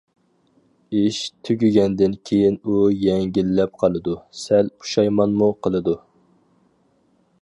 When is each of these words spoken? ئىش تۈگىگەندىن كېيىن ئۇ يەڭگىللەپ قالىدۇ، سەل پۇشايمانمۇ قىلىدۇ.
ئىش 1.01 1.17
تۈگىگەندىن 1.49 2.15
كېيىن 2.29 2.57
ئۇ 2.71 2.79
يەڭگىللەپ 3.01 3.77
قالىدۇ، 3.83 4.17
سەل 4.45 4.73
پۇشايمانمۇ 4.79 5.51
قىلىدۇ. 5.67 5.95